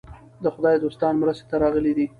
[0.43, 2.05] د خدای دوستان مرستې ته راغلي دي.